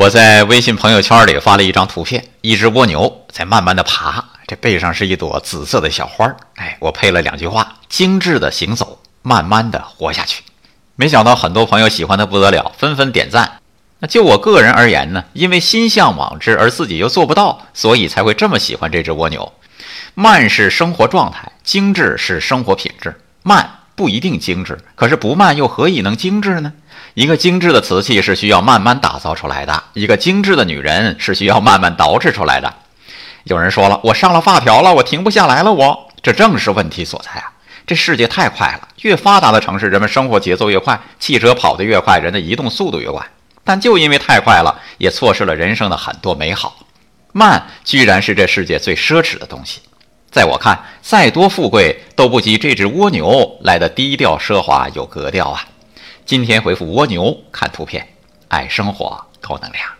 [0.00, 10.42] 我在微信朋友圈里发了一张图片，一只蜗牛在慢慢的爬，这背上是一朵紫色的小花儿哎，我配了两句话：精致的行走，慢慢的活下去。
[10.96, 13.60] 没想到很多朋友喜欢的不得了，纷纷点赞。
[13.98, 19.52] 那就我个人而言呢，因为心向往之而自己又做不到，所以才会这么喜欢这只蜗牛。
[20.14, 23.20] 慢是生活状态，精致是生活品质。
[23.42, 26.72] 慢不一定精致，可是不慢又何以能精致呢？
[27.14, 32.72] 一个精致的瓷器是需要慢慢打造出来的，一个精致的女人是需要慢慢捯饬出来的。
[33.44, 37.52] 有人说了，我上了发条了，我停不下来了，我这正是问题所在啊！
[37.86, 43.26] 这世界太快了，越发达的城市，人们生活节奏越快，汽车跑得越快，人的移动速度越快。
[43.64, 46.76] 但就因为太快了，也错失了人生的很多美好。
[47.32, 49.80] 慢，居然是这世界最奢侈的东西。
[50.30, 55.64] 在我看，再多富贵都不及这只蜗牛来的低调奢华有格调啊！
[56.30, 58.06] 今天回复蜗牛看图片，
[58.46, 59.99] 爱生活，高能量。